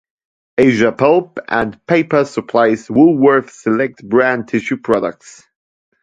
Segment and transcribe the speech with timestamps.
[0.57, 5.43] Asia Pulp and Paper supplies Woolworths' "Select Brand" tissue products.